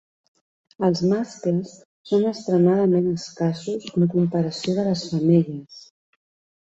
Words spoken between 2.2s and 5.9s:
extremadament escassos en comparació de les femelles.